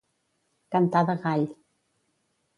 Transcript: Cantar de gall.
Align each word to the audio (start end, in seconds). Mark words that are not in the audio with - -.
Cantar 0.75 1.03
de 1.11 1.17
gall. 1.27 1.47